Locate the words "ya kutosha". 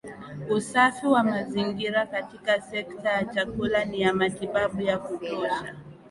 4.81-5.75